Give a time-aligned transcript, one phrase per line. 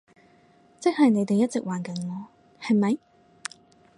[0.79, 2.25] 即係你哋一直玩緊我，
[2.59, 2.97] 係咪？